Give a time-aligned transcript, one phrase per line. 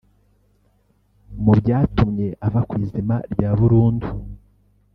[1.43, 4.07] Mu byatumye ava ku izima bya burundu